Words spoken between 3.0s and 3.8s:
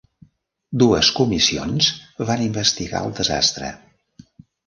el desastre.